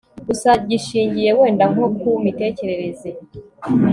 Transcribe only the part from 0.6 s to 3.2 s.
gishingiye wenda nko ku mitekerereze